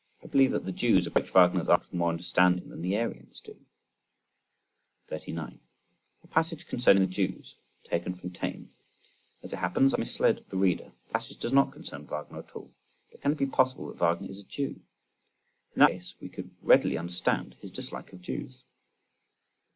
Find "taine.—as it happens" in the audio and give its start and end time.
8.31-9.93